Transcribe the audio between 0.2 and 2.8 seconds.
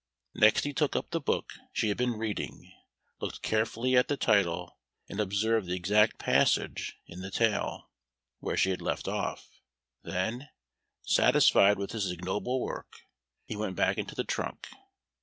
Next he took up the book she had been reading,